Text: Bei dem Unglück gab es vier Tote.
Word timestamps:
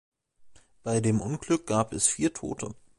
Bei 0.81 0.99
dem 0.99 1.21
Unglück 1.21 1.67
gab 1.67 1.93
es 1.93 2.07
vier 2.07 2.33
Tote. 2.33 2.73